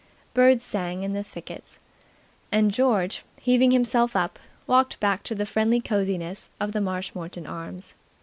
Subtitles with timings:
[0.33, 1.77] Birds sang in the thickets.
[2.51, 7.93] And George, heaving himself up, walked back to the friendly cosiness of the Marshmoreton Arms.